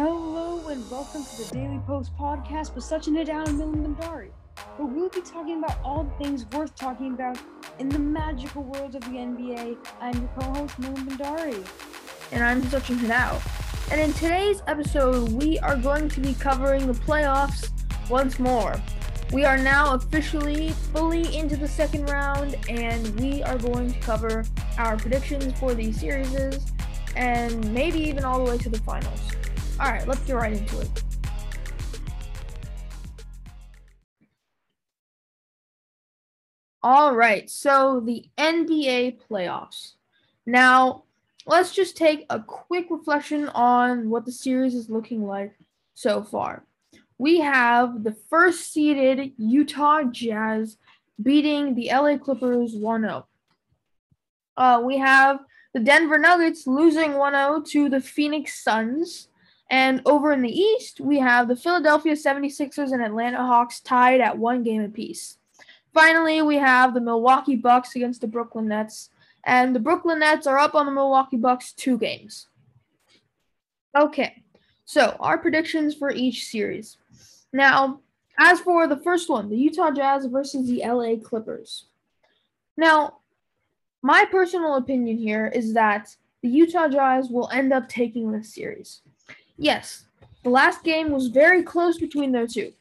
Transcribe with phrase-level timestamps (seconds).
[0.00, 4.30] Hello and welcome to the Daily Post podcast with Sachin Nadal and Milan Bandari,
[4.76, 7.36] where we'll be talking about all the things worth talking about
[7.80, 9.76] in the magical world of the NBA.
[10.00, 11.66] I'm your co-host Milan Bandari.
[12.30, 13.90] And I'm Sachin Nadal.
[13.90, 17.68] And in today's episode, we are going to be covering the playoffs
[18.08, 18.80] once more.
[19.32, 24.44] We are now officially fully into the second round, and we are going to cover
[24.78, 26.72] our predictions for these series
[27.16, 29.20] and maybe even all the way to the finals.
[29.80, 31.04] All right, let's get right into it.
[36.82, 39.92] All right, so the NBA playoffs.
[40.46, 41.04] Now,
[41.46, 45.54] let's just take a quick reflection on what the series is looking like
[45.94, 46.64] so far.
[47.18, 50.76] We have the first seeded Utah Jazz
[51.20, 53.26] beating the LA Clippers 1 0.
[54.56, 55.40] Uh, we have
[55.74, 59.27] the Denver Nuggets losing 1 0 to the Phoenix Suns.
[59.70, 64.38] And over in the East, we have the Philadelphia 76ers and Atlanta Hawks tied at
[64.38, 65.38] one game apiece.
[65.92, 69.10] Finally, we have the Milwaukee Bucks against the Brooklyn Nets,
[69.44, 72.48] and the Brooklyn Nets are up on the Milwaukee Bucks two games.
[73.96, 74.42] Okay,
[74.84, 76.98] so our predictions for each series.
[77.52, 78.00] Now,
[78.38, 81.86] as for the first one, the Utah Jazz versus the LA Clippers.
[82.76, 83.18] Now,
[84.02, 89.02] my personal opinion here is that the Utah Jazz will end up taking this series.
[89.58, 90.04] Yes,
[90.44, 92.72] the last game was very close between those two.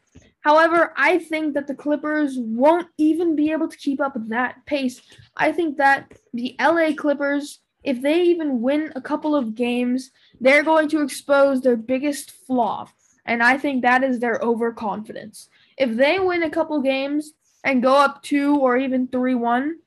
[0.42, 5.02] However, I think that the Clippers won't even be able to keep up that pace.
[5.36, 10.64] I think that the LA Clippers, if they even win a couple of games, they're
[10.64, 12.88] going to expose their biggest flaw.
[13.26, 15.50] And I think that is their overconfidence.
[15.78, 17.34] If they win a couple games
[17.64, 19.80] and go up 2 or even 3 1,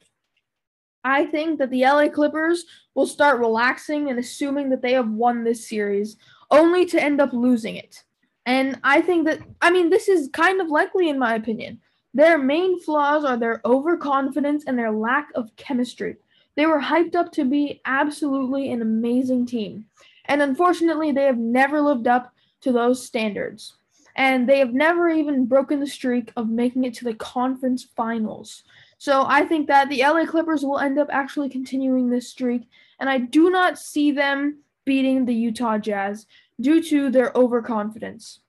[1.04, 5.44] I think that the LA Clippers will start relaxing and assuming that they have won
[5.44, 6.16] this series
[6.50, 8.02] only to end up losing it.
[8.46, 11.80] And I think that, I mean, this is kind of likely in my opinion.
[12.14, 16.16] Their main flaws are their overconfidence and their lack of chemistry.
[16.56, 19.86] They were hyped up to be absolutely an amazing team.
[20.24, 23.76] And unfortunately, they have never lived up to those standards.
[24.16, 28.64] And they have never even broken the streak of making it to the conference finals.
[28.98, 32.68] So I think that the LA Clippers will end up actually continuing this streak.
[32.98, 36.26] And I do not see them beating the Utah Jazz
[36.60, 38.40] due to their overconfidence.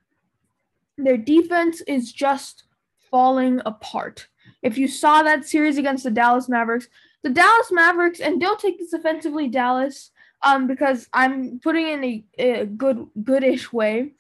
[0.98, 2.64] Their defense is just
[3.10, 4.28] falling apart.
[4.62, 6.88] If you saw that series against the Dallas Mavericks,
[7.24, 10.12] the Dallas Mavericks, and don't take this offensively, Dallas,
[10.44, 14.14] um, because I'm putting in a, a good, goodish way.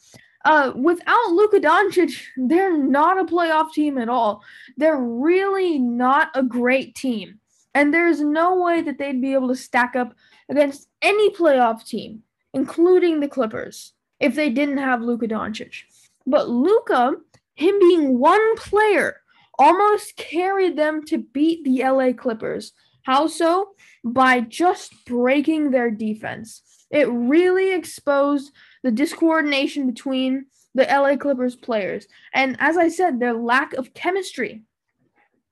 [0.44, 4.44] Uh, without Luka Doncic, they're not a playoff team at all.
[4.78, 7.40] They're really not a great team,
[7.76, 10.16] and there's no way that they'd be able to stack up
[10.50, 12.24] against any playoff team,
[12.54, 15.84] including the Clippers, if they didn't have Luka Doncic.
[16.26, 17.14] But Luka,
[17.56, 19.22] him being one player,
[19.58, 22.74] almost carried them to beat the LA Clippers.
[23.04, 23.70] How so?
[24.04, 26.62] By just breaking their defense.
[26.90, 28.52] It really exposed
[28.84, 30.46] the discoordination between
[30.76, 32.08] the LA Clippers players.
[32.34, 34.64] And as I said, their lack of chemistry.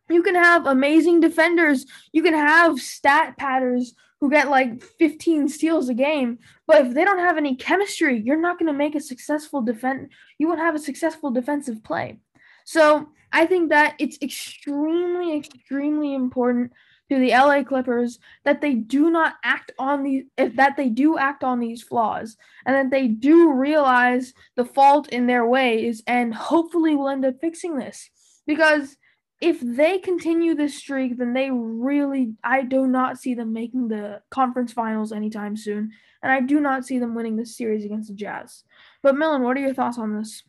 [0.10, 5.90] You can have amazing defenders, you can have stat patters who get like 15 steals
[5.90, 9.00] a game, but if they don't have any chemistry, you're not going to make a
[9.00, 10.12] successful defense.
[10.38, 12.20] You won't have a successful defensive play.
[12.66, 16.72] So I think that it's extremely, extremely important
[17.10, 21.18] to the LA Clippers that they do not act on these if that they do
[21.18, 26.34] act on these flaws and that they do realize the fault in their ways and
[26.34, 28.10] hopefully will end up fixing this
[28.46, 28.96] because
[29.42, 34.22] if they continue this streak, then they really, I do not see them making the
[34.30, 35.92] conference finals anytime soon.
[36.22, 38.64] And I do not see them winning this series against the Jazz.
[39.02, 40.44] But, Milan, what are your thoughts on this?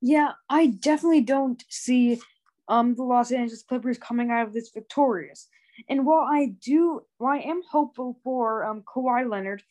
[0.00, 2.20] Yeah, I definitely don't see
[2.66, 5.48] um, the Los Angeles Clippers coming out of this victorious.
[5.88, 9.62] And while I do, while I am hopeful for um, Kawhi Leonard,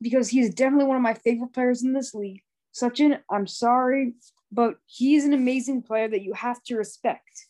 [0.00, 4.14] because he is definitely one of my favorite players in this league, Sachin, I'm sorry,
[4.50, 7.46] but he's an amazing player that you have to respect.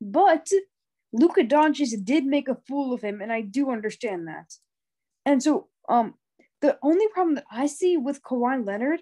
[0.00, 0.48] But
[1.12, 4.54] Luka Doncic did make a fool of him, and I do understand that.
[5.26, 6.14] And so, um,
[6.60, 9.00] the only problem that I see with Kawhi Leonard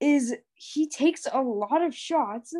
[0.00, 2.54] is he takes a lot of shots,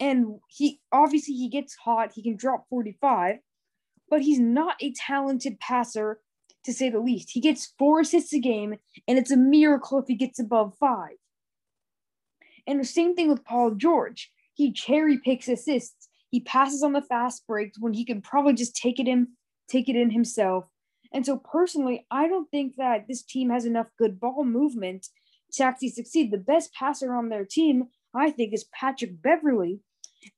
[0.00, 2.12] and he obviously he gets hot.
[2.14, 3.36] He can drop forty five,
[4.10, 6.20] but he's not a talented passer
[6.64, 7.30] to say the least.
[7.30, 11.16] He gets four assists a game, and it's a miracle if he gets above five.
[12.66, 14.30] And the same thing with Paul George.
[14.54, 16.08] He cherry picks assists.
[16.30, 19.28] He passes on the fast breaks when he can probably just take it in,
[19.68, 20.66] take it in himself.
[21.12, 25.08] And so personally, I don't think that this team has enough good ball movement
[25.52, 26.30] to actually succeed.
[26.30, 29.80] The best passer on their team, I think, is Patrick Beverley.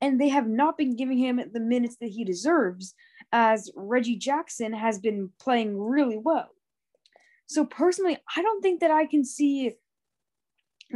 [0.01, 2.95] and they have not been giving him the minutes that he deserves,
[3.33, 6.51] as Reggie Jackson has been playing really well.
[7.47, 9.73] So personally, I don't think that I can see,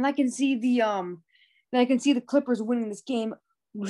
[0.05, 1.23] I can see the um,
[1.71, 3.35] that I can see the Clippers winning this game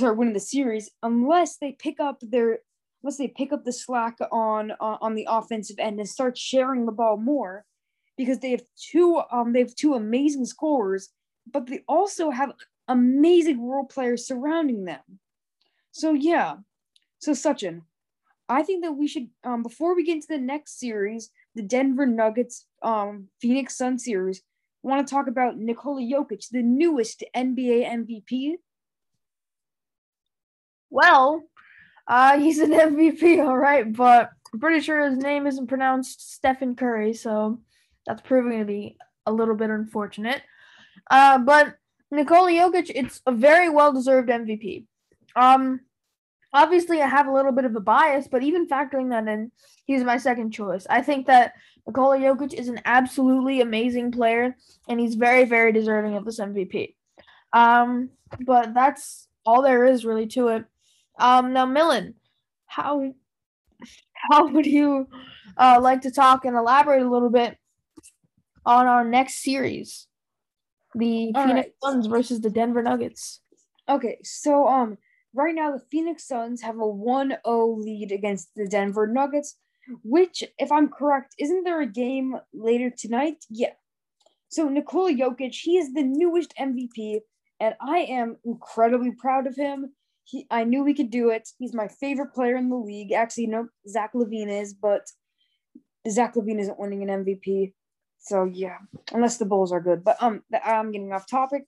[0.01, 2.59] or winning the series unless they pick up their
[3.01, 6.85] unless they pick up the slack on uh, on the offensive end and start sharing
[6.85, 7.65] the ball more
[8.17, 11.09] because they have two um they have two amazing scorers
[11.51, 12.53] but they also have
[12.87, 15.01] amazing role players surrounding them.
[15.91, 16.57] So yeah.
[17.19, 17.81] So Sachin
[18.47, 22.05] I think that we should um before we get into the next series the Denver
[22.05, 24.41] Nuggets um Phoenix Sun series
[24.81, 28.53] want to talk about Nikola Jokic the newest NBA MVP
[30.89, 31.43] well
[32.09, 36.75] uh, he's an MVP, all right, but I'm pretty sure his name isn't pronounced Stephen
[36.75, 37.59] Curry, so
[38.05, 38.97] that's proving to be
[39.27, 40.41] a little bit unfortunate.
[41.09, 41.75] Uh, but
[42.11, 44.85] Nikola Jokic, it's a very well deserved MVP.
[45.35, 45.81] Um,
[46.53, 49.51] obviously, I have a little bit of a bias, but even factoring that in,
[49.85, 50.85] he's my second choice.
[50.89, 51.53] I think that
[51.87, 54.55] Nikola Jokic is an absolutely amazing player,
[54.87, 56.95] and he's very, very deserving of this MVP.
[57.53, 58.09] Um,
[58.45, 60.65] but that's all there is really to it.
[61.19, 62.13] Um, now, Milan,
[62.65, 63.13] how
[64.31, 65.07] how would you
[65.57, 67.57] uh, like to talk and elaborate a little bit
[68.65, 70.07] on our next series,
[70.95, 71.73] the All Phoenix right.
[71.83, 73.41] Suns versus the Denver Nuggets?
[73.87, 74.97] Okay, so um,
[75.33, 77.37] right now the Phoenix Suns have a 1-0
[77.83, 79.57] lead against the Denver Nuggets,
[80.03, 83.45] which, if I'm correct, isn't there a game later tonight?
[83.49, 83.73] Yeah.
[84.49, 87.19] So Nikola Jokic, he is the newest MVP,
[87.59, 89.91] and I am incredibly proud of him
[90.29, 91.49] he, I knew we could do it.
[91.57, 93.11] He's my favorite player in the league.
[93.11, 95.07] Actually, no, Zach LaVine is, but
[96.07, 97.73] Zach LaVine isn't winning an MVP.
[98.19, 98.77] So yeah,
[99.11, 100.03] unless the Bulls are good.
[100.03, 101.63] But um, I'm getting off topic.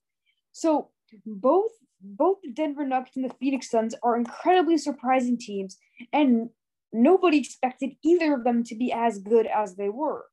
[0.52, 0.90] So
[1.26, 1.72] both
[2.04, 5.78] both the Denver Nuggets and the Phoenix Suns are incredibly surprising teams,
[6.12, 6.50] and
[6.94, 10.26] nobody expected either of them to be as good as they were.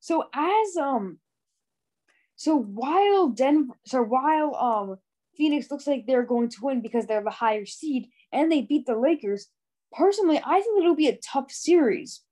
[0.00, 1.18] So as um,
[2.36, 4.98] so while Denver, so while um
[5.36, 8.86] Phoenix looks like they're going to win because they're the higher seed and they beat
[8.86, 9.48] the Lakers.
[9.92, 12.22] Personally, I think it'll be a tough series.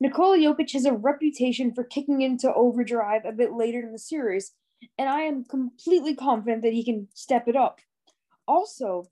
[0.00, 4.52] Nikola Jokic has a reputation for kicking into overdrive a bit later in the series,
[4.98, 7.80] and I am completely confident that he can step it up.
[8.46, 9.04] Also,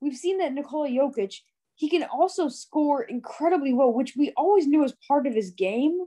[0.00, 1.34] we've seen that Nikola Jokic,
[1.74, 6.06] he can also score incredibly well, which we always knew was part of his game,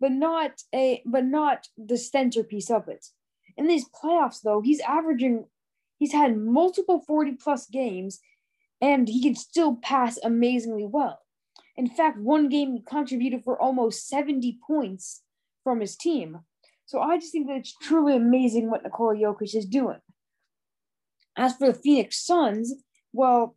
[0.00, 3.06] but not a but not the centerpiece of it.
[3.56, 5.46] In these playoffs, though, he's averaging
[5.98, 8.20] He's had multiple 40 plus games
[8.80, 11.20] and he can still pass amazingly well.
[11.76, 15.22] In fact, one game he contributed for almost 70 points
[15.62, 16.40] from his team.
[16.86, 19.98] So I just think that it's truly amazing what Nikola Jokic is doing.
[21.36, 22.74] As for the Phoenix Suns,
[23.12, 23.56] well,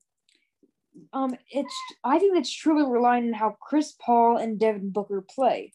[1.13, 5.74] um, it's I think that's truly relying on how Chris Paul and Devin Booker play.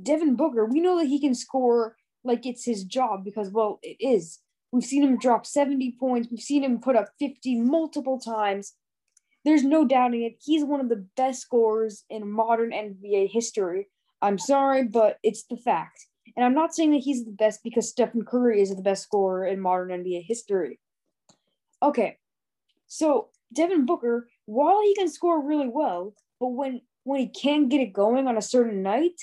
[0.00, 3.96] Devin Booker, we know that he can score like it's his job because, well, it
[4.00, 4.38] is.
[4.70, 6.28] We've seen him drop 70 points.
[6.30, 8.72] We've seen him put up 50 multiple times.
[9.44, 10.36] There's no doubting it.
[10.42, 13.88] He's one of the best scorers in modern NBA history.
[14.22, 16.06] I'm sorry, but it's the fact.
[16.36, 19.44] And I'm not saying that he's the best because Stephen Curry is the best scorer
[19.44, 20.78] in modern NBA history.
[21.82, 22.18] Okay,
[22.86, 27.80] so Devin Booker, while he can score really well, but when when he can't get
[27.80, 29.20] it going on a certain night,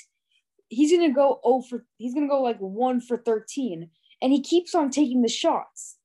[0.68, 3.90] he's gonna go oh for he's gonna go like one for 13
[4.22, 5.96] and he keeps on taking the shots.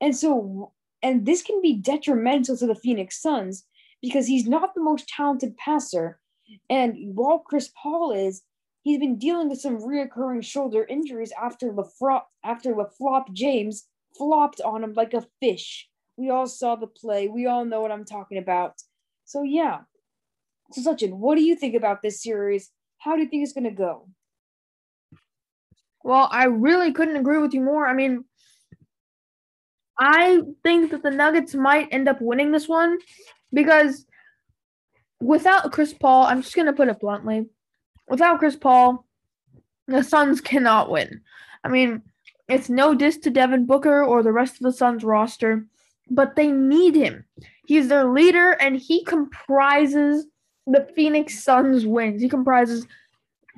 [0.00, 3.64] And so, and this can be detrimental to the Phoenix Suns
[4.00, 6.18] because he's not the most talented passer.
[6.68, 8.42] And while Chris Paul is,
[8.82, 13.86] he's been dealing with some reoccurring shoulder injuries after LaFlop, after LaFlop James
[14.20, 15.88] flopped on him like a fish.
[16.18, 17.28] We all saw the play.
[17.28, 18.74] We all know what I'm talking about.
[19.24, 19.78] So yeah.
[20.72, 22.70] So Sachin, what do you think about this series?
[22.98, 24.08] How do you think it's gonna go?
[26.04, 27.86] Well, I really couldn't agree with you more.
[27.86, 28.24] I mean,
[29.98, 32.98] I think that the Nuggets might end up winning this one
[33.52, 34.06] because
[35.20, 37.46] without Chris Paul, I'm just going to put it bluntly,
[38.08, 39.06] without Chris Paul,
[39.86, 41.20] the Suns cannot win.
[41.62, 42.02] I mean,
[42.50, 45.66] it's no diss to Devin Booker or the rest of the Suns roster,
[46.10, 47.24] but they need him.
[47.66, 50.26] He's their leader and he comprises
[50.66, 52.20] the Phoenix Suns wins.
[52.20, 52.86] He comprises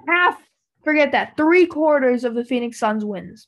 [0.06, 0.38] half
[0.84, 1.36] Forget that.
[1.36, 3.46] Three quarters of the Phoenix Suns wins.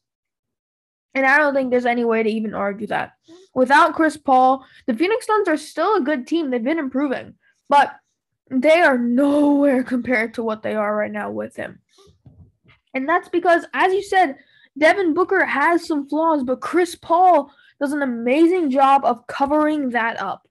[1.15, 3.13] And I don't think there's any way to even argue that.
[3.55, 6.51] Without Chris Paul, the Phoenix Suns are still a good team.
[6.51, 7.35] They've been improving,
[7.69, 7.95] but
[8.51, 11.81] they are nowhere compared to what they are right now with him.
[12.95, 14.37] And that's because, as you said,
[14.79, 17.51] Devin Booker has some flaws, but Chris Paul
[17.81, 20.49] does an amazing job of covering that up.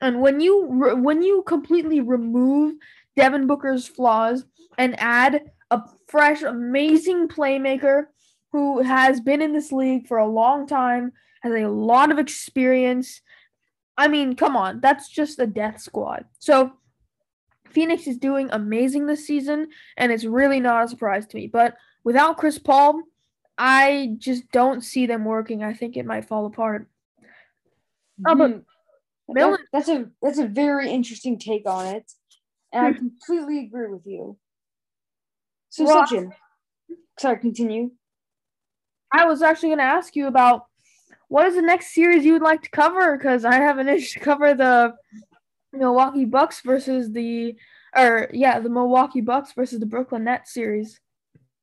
[0.00, 0.64] And when you
[1.00, 2.76] when you completely remove
[3.16, 4.44] Devin Booker's flaws
[4.76, 8.06] and add a fresh, amazing playmaker
[8.52, 13.20] who has been in this league for a long time, has a lot of experience.
[13.96, 16.24] I mean, come on, that's just a death squad.
[16.38, 16.72] So
[17.70, 21.48] Phoenix is doing amazing this season, and it's really not a surprise to me.
[21.48, 23.02] But without Chris Paul,
[23.58, 25.64] I just don't see them working.
[25.64, 26.86] I think it might fall apart.
[28.26, 28.62] Oh, but
[29.34, 32.10] that, that's a that's a very interesting take on it,
[32.72, 32.98] and I hmm.
[32.98, 34.38] completely agree with you.
[35.70, 36.32] So, well, Sachin,
[37.18, 37.90] sorry, continue.
[39.12, 40.66] I was actually going to ask you about
[41.28, 44.18] what is the next series you would like to cover because I have an issue
[44.18, 44.94] to cover the
[45.72, 47.56] Milwaukee Bucks versus the
[47.96, 51.00] or yeah, the Milwaukee Bucks versus the Brooklyn Nets series.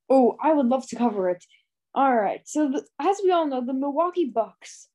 [0.09, 1.43] Oh, I would love to cover it.
[1.95, 2.41] All right.
[2.45, 4.89] So the, as we all know, the Milwaukee Bucks,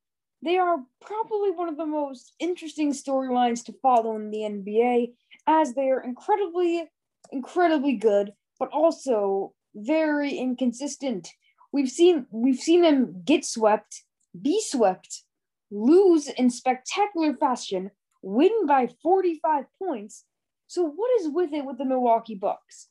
[0.45, 5.13] they are probably one of the most interesting storylines to follow in the NBA
[5.47, 6.91] as they are incredibly
[7.33, 11.29] incredibly good, but also very inconsistent.
[11.73, 14.05] We've seen we've seen them get swept,
[14.41, 15.23] be swept,
[15.71, 20.27] lose in spectacular fashion, win by 45 points.
[20.67, 22.89] So what is with it with the Milwaukee Bucks?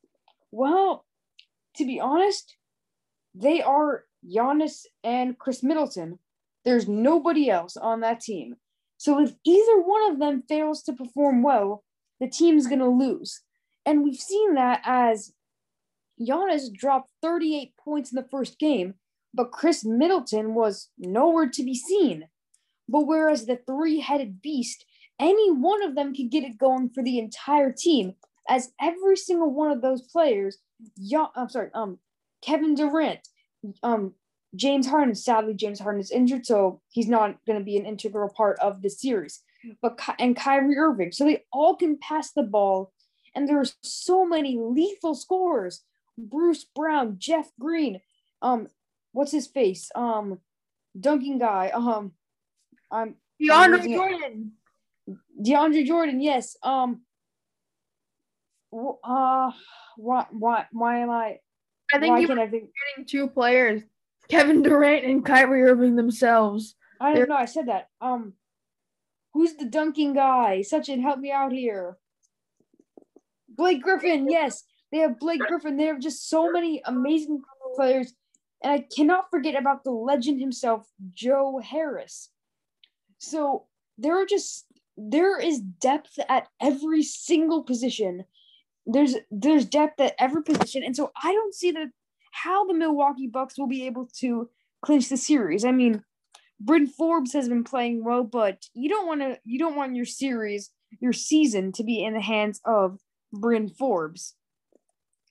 [0.52, 1.06] Well,
[1.76, 2.56] to be honest,
[3.34, 6.20] they are Giannis and Khris Middleton.
[6.66, 8.56] There's nobody else on that team.
[8.98, 11.84] So if either one of them fails to perform well,
[12.20, 13.42] the team's going to lose.
[13.86, 15.34] And we've seen that as
[16.20, 18.96] Giannis dropped 38 points in the first game,
[19.34, 22.28] but Khris Middleton was nowhere to be seen.
[22.90, 24.86] But whereas the three headed beast
[25.20, 28.14] any one of them could get it going for the entire team,
[28.48, 30.58] as every single one of those players,
[30.96, 32.00] yeah, I'm sorry, um,
[32.42, 33.20] Kevin Durant,
[33.84, 34.14] um,
[34.56, 35.16] James Harden.
[35.16, 38.82] Sadly, James Harden is injured, so he's not going to be an integral part of
[38.82, 39.42] the series.
[39.82, 42.94] But and Kyrie Irving, so they all can pass the ball,
[43.36, 45.84] and there are so many lethal scorers.
[46.18, 48.02] Bruce Brown, Jeff Green,
[48.42, 48.68] um,
[49.12, 49.92] what's his face?
[49.96, 50.40] Um,
[51.00, 51.72] dunking guy.
[51.74, 52.14] Um,
[52.92, 54.52] I'm DeAndre Jordan.
[55.42, 56.58] DeAndre Jordan, yes.
[56.64, 57.02] Um.
[58.72, 59.52] Uh,
[59.98, 61.40] why, why, why am I?
[61.94, 62.72] I think you're getting
[63.08, 63.82] two players,
[64.30, 66.76] Kevin Durant and Kyrie Irving themselves.
[67.02, 67.36] I don't know.
[67.36, 67.90] I said that.
[68.02, 68.34] Um,
[69.34, 70.64] who's the dunking guy?
[70.66, 71.98] Sachin, help me out here.
[73.48, 75.78] Blake Griffin, yes, they have Blake Griffin.
[75.78, 77.42] They have just so many amazing
[77.76, 78.14] players,
[78.64, 82.30] and I cannot forget about the legend himself, Joe Harris.
[83.18, 83.66] So
[83.98, 84.66] there are just
[84.98, 88.26] there is depth at every single position.
[88.92, 91.90] There's there's depth at every position, and so I don't see that
[92.32, 94.50] how the Milwaukee Bucks will be able to
[94.82, 95.66] clinch the series.
[95.66, 96.04] I mean,
[96.60, 100.06] Bryn Forbes has been playing well, but you don't want to you don't want your
[100.06, 103.00] series, your season to be in the hands of
[103.32, 104.36] Bryn Forbes.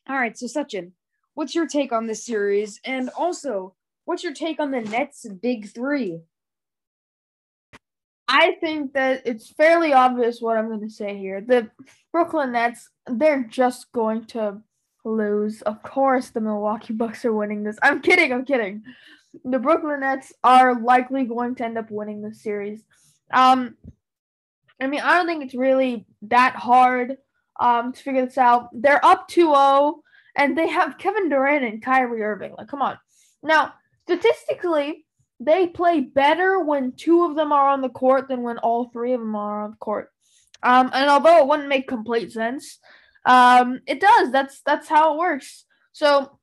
[0.09, 0.93] All right, so Sachin,
[1.35, 2.81] what's your take on this series?
[2.85, 3.75] And also,
[4.05, 6.21] what's your take on the Nets' big three?
[8.29, 11.41] I think that it's fairly obvious what I'm going to say here.
[11.41, 11.71] The
[12.13, 14.61] Brooklyn Nets, they're just going to
[15.05, 15.63] lose.
[15.63, 17.79] Of course, the Milwaukee Bucks are winning this.
[17.83, 18.33] I'm kidding.
[18.33, 18.83] I'm kidding.
[19.45, 22.83] The Brooklyn Nets are likely going to end up winning this series.
[23.33, 23.77] Um,
[24.81, 27.17] I mean, I don't think it's really that hard
[27.59, 28.69] um, to figure this out.
[28.73, 30.03] They're up 2 0,
[30.37, 32.55] and they have Kevin Durant and Kyrie Irving.
[32.57, 32.99] Like, come on.
[33.43, 35.07] Now, statistically,
[35.41, 39.13] they play better when two of them are on the court than when all three
[39.13, 40.11] of them are on the court.
[40.63, 42.79] Um, and although it wouldn't make complete sense,
[43.25, 44.33] um, it does.
[44.33, 45.65] That's that's how it works.
[45.93, 46.39] So,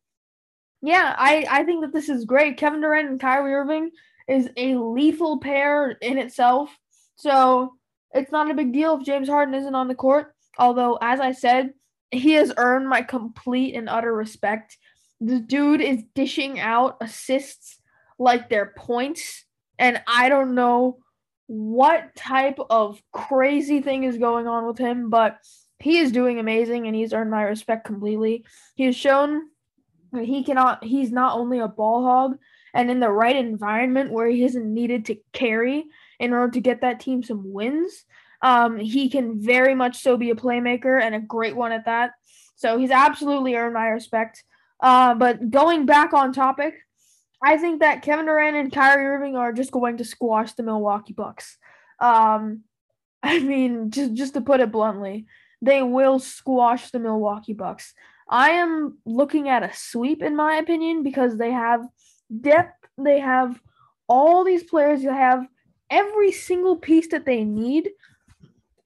[0.81, 2.57] yeah, I I think that this is great.
[2.57, 3.91] Kevin Durant and Kyrie Irving
[4.27, 6.75] is a lethal pair in itself.
[7.15, 7.73] So
[8.13, 10.33] it's not a big deal if James Harden isn't on the court.
[10.57, 11.73] Although, as I said,
[12.11, 14.77] he has earned my complete and utter respect.
[15.19, 17.77] The dude is dishing out assists
[18.17, 19.45] like their points.
[19.77, 20.99] And I don't know
[21.47, 25.37] what type of crazy thing is going on with him, but
[25.79, 28.45] he is doing amazing and he's earned my respect completely.
[28.75, 29.41] He has shown
[30.13, 32.37] that he cannot he's not only a ball hog
[32.73, 35.85] and in the right environment where he isn't needed to carry
[36.19, 38.05] in order to get that team some wins.
[38.41, 42.11] Um, he can very much so be a playmaker and a great one at that.
[42.55, 44.43] So he's absolutely earned my respect.
[44.79, 46.75] Uh, but going back on topic,
[47.45, 51.13] I think that Kevin Durant and Kyrie Irving are just going to squash the Milwaukee
[51.13, 51.59] Bucks.
[51.99, 52.63] Um,
[53.23, 55.27] I mean, just just to put it bluntly,
[55.61, 57.93] they will squash the Milwaukee Bucks.
[58.27, 61.87] I am looking at a sweep in my opinion because they have
[62.41, 62.87] depth.
[62.97, 63.61] They have
[64.07, 65.03] all these players.
[65.03, 65.47] They have
[65.91, 67.91] every single piece that they need.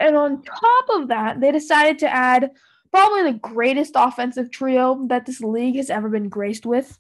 [0.01, 2.51] And on top of that, they decided to add
[2.91, 6.97] probably the greatest offensive trio that this league has ever been graced with.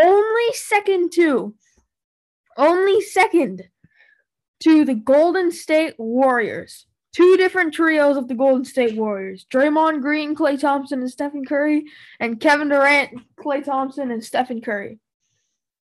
[0.00, 1.54] Only second to,
[2.56, 3.68] only second
[4.60, 6.86] to the Golden State Warriors.
[7.12, 11.84] Two different trios of the Golden State Warriors Draymond Green, Klay Thompson, and Stephen Curry,
[12.20, 15.00] and Kevin Durant, Klay Thompson, and Stephen Curry.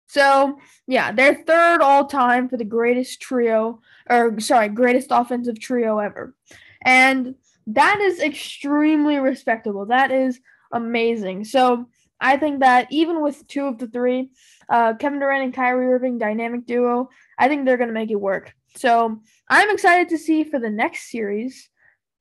[0.08, 5.98] So, yeah, they're third all time for the greatest trio, or sorry, greatest offensive trio
[5.98, 6.36] ever.
[6.84, 7.36] And
[7.68, 9.88] that is extremely respectable.
[9.88, 10.40] That is
[10.72, 11.46] amazing.
[11.46, 11.88] So,
[12.20, 14.32] I think that even with two of the three,
[14.70, 18.16] uh, Kevin Durant and Kyrie Irving dynamic duo, I think they're going to make it
[18.20, 18.54] work.
[18.76, 21.70] So I'm excited to see for the next series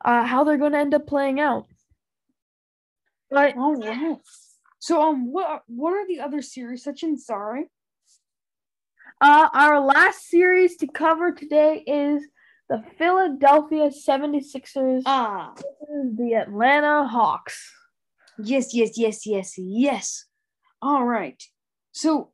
[0.05, 1.67] uh, how they're going to end up playing out.
[3.31, 4.21] But oh wow.
[4.79, 6.85] So um, what what are the other series?
[6.85, 7.71] Such Sachin, sorry.
[9.21, 12.27] Uh, our last series to cover today is
[12.69, 15.55] the Philadelphia 76ers ah.
[16.17, 17.73] the Atlanta Hawks.
[18.39, 20.27] Yes, yes, yes, yes, yes.
[20.81, 21.43] All right.
[21.93, 22.33] So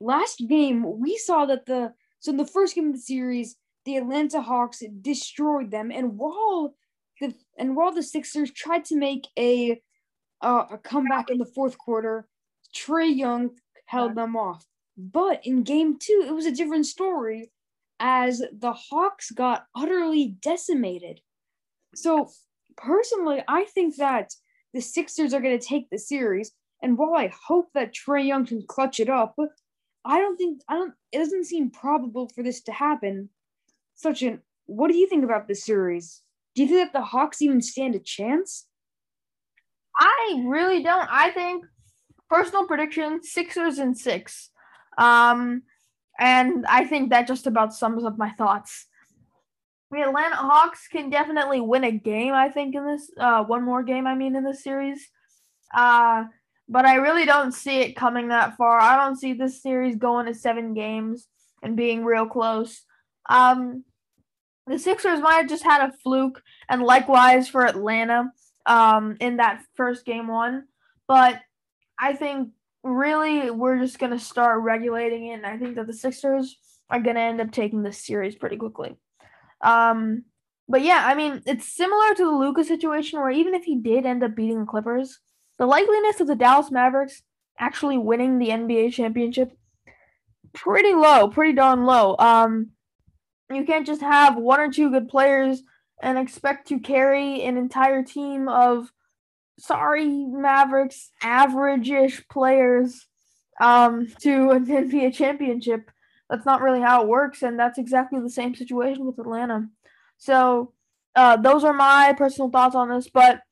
[0.00, 3.96] last game we saw that the so in the first game of the series, the
[3.96, 6.74] Atlanta Hawks destroyed them, and while
[7.20, 9.80] the and while the Sixers tried to make a
[10.42, 12.28] uh, a comeback in the fourth quarter,
[12.74, 13.50] Trae Young
[13.86, 14.64] held them off.
[14.96, 17.50] But in game two, it was a different story
[18.00, 21.20] as the Hawks got utterly decimated.
[21.94, 22.30] So
[22.76, 24.32] personally, I think that
[24.74, 26.52] the Sixers are going to take the series.
[26.82, 29.34] And while I hope that Trae Young can clutch it up,
[30.04, 30.94] I don't think I don't.
[31.12, 33.30] It doesn't seem probable for this to happen.
[34.02, 36.22] Sachin, what do you think about this series?
[36.54, 38.66] Do you think that the Hawks even stand a chance?
[39.98, 41.08] I really don't.
[41.10, 41.64] I think
[42.30, 44.50] personal prediction: Sixers and six.
[44.96, 45.62] Um,
[46.18, 48.87] and I think that just about sums up my thoughts.
[49.90, 52.34] The Atlanta Hawks can definitely win a game.
[52.34, 54.06] I think in this, uh, one more game.
[54.06, 55.08] I mean, in this series.
[55.74, 56.24] Uh,
[56.68, 58.78] but I really don't see it coming that far.
[58.78, 61.26] I don't see this series going to seven games
[61.62, 62.82] and being real close.
[63.28, 63.84] Um,
[64.66, 68.30] the Sixers might have just had a fluke, and likewise for Atlanta
[68.66, 70.64] um, in that first game one.
[71.06, 71.40] But
[71.98, 72.50] I think
[72.82, 76.56] really we're just going to start regulating it, and I think that the Sixers
[76.90, 78.96] are going to end up taking this series pretty quickly.
[79.60, 80.24] Um,
[80.68, 84.04] but yeah, I mean, it's similar to the Luka situation where even if he did
[84.04, 85.18] end up beating the Clippers,
[85.58, 87.22] the likeliness of the Dallas Mavericks
[87.58, 89.52] actually winning the NBA championship
[90.52, 92.16] pretty low, pretty darn low.
[92.18, 92.70] Um,
[93.50, 95.62] you can't just have one or two good players
[96.02, 98.92] and expect to carry an entire team of
[99.58, 103.06] sorry Mavericks average-ish players
[103.60, 105.90] um, to an NBA championship.
[106.30, 109.68] That's not really how it works, and that's exactly the same situation with Atlanta.
[110.18, 110.72] So
[111.14, 113.42] uh, those are my personal thoughts on this, but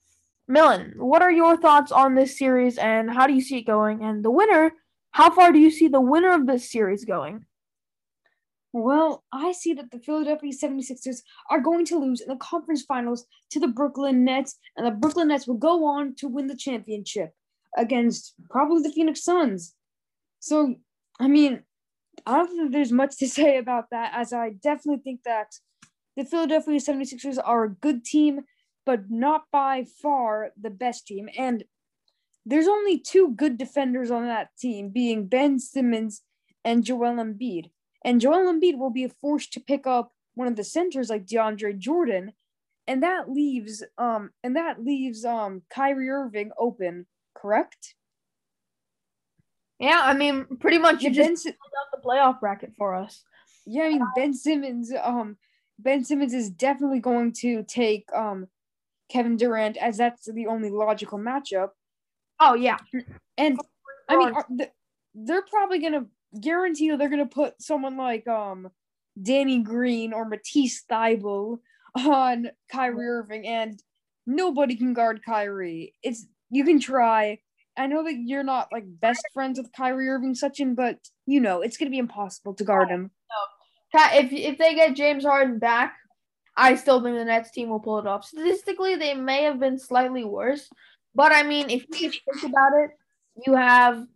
[0.49, 4.03] Milan, what are your thoughts on this series and how do you see it going?
[4.03, 4.73] And the winner,
[5.11, 7.47] how far do you see the winner of this series going?
[8.73, 13.27] Well, I see that the Philadelphia 76ers are going to lose in the conference finals
[13.51, 17.33] to the Brooklyn Nets, and the Brooklyn Nets will go on to win the championship
[17.77, 19.75] against probably the Phoenix Suns.
[20.41, 20.77] So,
[21.19, 21.63] I mean,
[22.25, 25.53] I don't think there's much to say about that, as I definitely think that
[26.17, 28.43] the Philadelphia 76ers are a good team
[28.87, 31.29] but not by far the best team.
[31.37, 31.65] And
[32.47, 36.23] there's only two good defenders on that team, being Ben Simmons
[36.65, 37.71] and Joel Embiid.
[38.05, 41.77] And Joel Embiid will be forced to pick up one of the centers like DeAndre
[41.77, 42.33] Jordan,
[42.87, 47.95] and that leaves um and that leaves um Kyrie Irving open, correct?
[49.79, 53.23] Yeah, I mean, pretty much you yeah, just ben, out the playoff bracket for us.
[53.67, 55.37] Yeah, I mean Ben Simmons um
[55.79, 58.47] Ben Simmons is definitely going to take um
[59.09, 61.71] Kevin Durant, as that's the only logical matchup.
[62.41, 62.79] Oh yeah,
[63.37, 63.59] and
[64.09, 64.47] I mean, are,
[65.15, 66.07] they're probably gonna
[66.41, 68.71] guarantee you they're gonna put someone like um
[69.21, 71.59] Danny Green or Matisse Thybulle
[71.95, 73.83] on Kyrie Irving, and
[74.27, 75.95] nobody can guard Kyrie.
[76.03, 77.41] It's you can try.
[77.77, 81.61] I know that you're not like best friends with Kyrie Irving, Sachin, but you know
[81.63, 83.11] it's gonna be impossible to guard him.
[84.15, 85.95] If if they get James Harden back,
[86.57, 88.25] I still think the Nets team will pull it off.
[88.25, 90.69] Statistically, they may have been slightly worse,
[91.15, 92.91] but I mean, if you think about it,
[93.47, 94.07] you have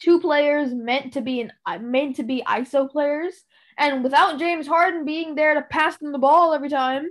[0.00, 3.34] two players meant to be an uh, meant to be ISO players,
[3.78, 7.06] and without James Harden being there to pass them the ball every time,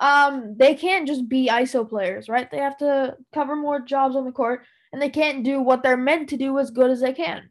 [0.00, 2.50] um, they can't just be ISO players, right?
[2.50, 5.96] They have to cover more jobs on the court, and they can't do what they're
[5.96, 7.50] meant to do as good as they can.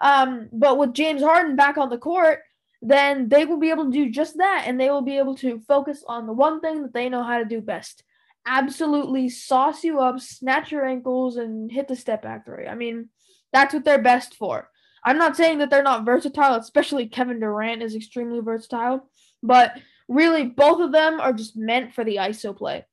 [0.00, 2.40] Um, but with James Harden back on the court,
[2.80, 5.60] then they will be able to do just that, and they will be able to
[5.66, 8.04] focus on the one thing that they know how to do best:
[8.46, 12.66] absolutely sauce you up, snatch your ankles, and hit the step back three.
[12.66, 13.08] I mean,
[13.52, 14.70] that's what they're best for.
[15.04, 19.08] I'm not saying that they're not versatile, especially Kevin Durant is extremely versatile,
[19.42, 19.72] but
[20.08, 22.84] really both of them are just meant for the ISO play.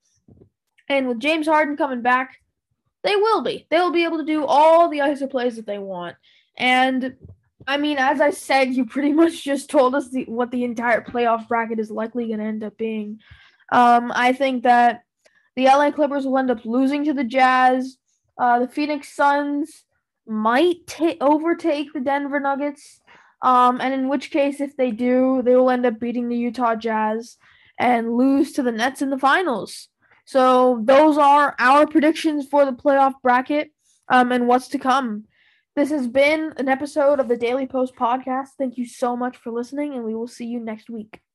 [0.88, 2.38] And with James Harden coming back,
[3.06, 3.68] they will be.
[3.70, 6.16] They will be able to do all the ISO plays that they want.
[6.58, 7.16] And
[7.68, 11.02] I mean, as I said, you pretty much just told us the, what the entire
[11.02, 13.20] playoff bracket is likely going to end up being.
[13.72, 15.04] Um, I think that
[15.56, 17.98] the LA Clippers will end up losing to the Jazz.
[18.38, 19.86] Uh, the Phoenix Suns
[20.28, 23.02] might overtake the Denver Nuggets.
[23.42, 26.76] Um, and in which case, if they do, they will end up beating the Utah
[26.76, 27.38] Jazz
[27.78, 29.90] and lose to the Nets in the finals.
[30.26, 33.72] So those are our predictions for the playoff bracket
[34.10, 35.26] um, and what's to come.
[35.76, 38.50] This has been an episode of the Daily Post podcast.
[38.58, 41.22] Thank you so much for listening, and we will see you next week.